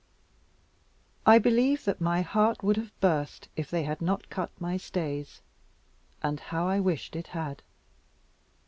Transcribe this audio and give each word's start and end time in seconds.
I 1.27 1.37
believe 1.37 1.85
that 1.85 2.01
my 2.01 2.23
heart 2.23 2.63
would 2.63 2.75
have 2.75 2.99
burst, 3.01 3.49
if 3.55 3.69
they 3.69 3.83
had 3.83 4.01
not 4.01 4.31
cut 4.31 4.49
my 4.59 4.75
stays; 4.75 5.43
and 6.23 6.39
how 6.39 6.67
I 6.67 6.79
wished 6.79 7.15
it 7.15 7.27
had. 7.27 7.61